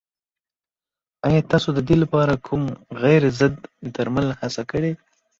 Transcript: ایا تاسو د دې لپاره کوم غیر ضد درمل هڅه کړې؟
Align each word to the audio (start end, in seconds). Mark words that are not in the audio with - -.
ایا 1.27 1.41
تاسو 1.51 1.67
د 1.77 1.79
دې 1.87 1.95
لپاره 2.03 2.41
کوم 2.45 2.63
غیر 3.01 3.23
ضد 3.39 3.55
درمل 3.95 4.27
هڅه 4.39 4.61
کړې؟ 4.71 4.91